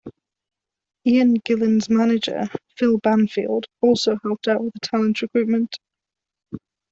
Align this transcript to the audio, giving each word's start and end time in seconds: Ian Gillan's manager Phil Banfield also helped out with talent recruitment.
Ian 1.05 1.35
Gillan's 1.47 1.87
manager 1.87 2.49
Phil 2.75 2.97
Banfield 2.97 3.67
also 3.81 4.17
helped 4.23 4.47
out 4.47 4.63
with 4.63 4.73
talent 4.81 5.21
recruitment. 5.21 5.77